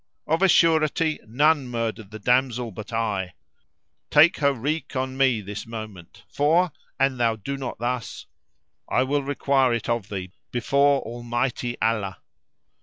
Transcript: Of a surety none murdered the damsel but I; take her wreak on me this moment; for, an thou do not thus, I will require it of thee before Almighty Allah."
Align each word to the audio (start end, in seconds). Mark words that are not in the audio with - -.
Of 0.25 0.41
a 0.41 0.47
surety 0.49 1.19
none 1.27 1.67
murdered 1.67 2.09
the 2.09 2.17
damsel 2.17 2.71
but 2.71 2.91
I; 2.91 3.33
take 4.09 4.37
her 4.37 4.51
wreak 4.51 4.95
on 4.95 5.15
me 5.15 5.41
this 5.41 5.67
moment; 5.67 6.23
for, 6.27 6.71
an 6.99 7.17
thou 7.17 7.35
do 7.35 7.55
not 7.55 7.77
thus, 7.77 8.25
I 8.89 9.03
will 9.03 9.21
require 9.21 9.75
it 9.75 9.87
of 9.87 10.09
thee 10.09 10.31
before 10.49 11.01
Almighty 11.03 11.79
Allah." 11.83 12.17